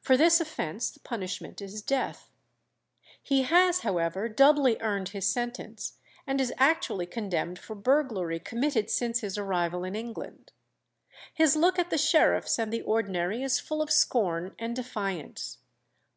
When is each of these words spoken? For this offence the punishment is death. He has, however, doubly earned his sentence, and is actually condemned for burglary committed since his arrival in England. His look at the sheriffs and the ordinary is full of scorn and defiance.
For 0.00 0.16
this 0.16 0.40
offence 0.40 0.90
the 0.90 0.98
punishment 0.98 1.62
is 1.62 1.82
death. 1.82 2.32
He 3.22 3.42
has, 3.44 3.82
however, 3.86 4.28
doubly 4.28 4.76
earned 4.80 5.10
his 5.10 5.24
sentence, 5.28 5.98
and 6.26 6.40
is 6.40 6.52
actually 6.58 7.06
condemned 7.06 7.60
for 7.60 7.76
burglary 7.76 8.40
committed 8.40 8.90
since 8.90 9.20
his 9.20 9.38
arrival 9.38 9.84
in 9.84 9.94
England. 9.94 10.50
His 11.32 11.54
look 11.54 11.78
at 11.78 11.90
the 11.90 11.96
sheriffs 11.98 12.58
and 12.58 12.72
the 12.72 12.82
ordinary 12.82 13.44
is 13.44 13.60
full 13.60 13.80
of 13.80 13.92
scorn 13.92 14.56
and 14.58 14.74
defiance. 14.74 15.58